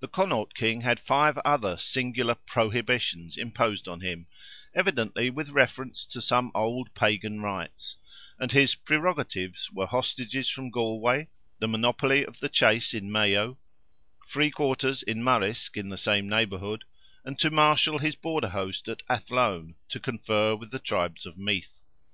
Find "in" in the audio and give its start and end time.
12.94-13.12, 15.02-15.22, 15.76-15.90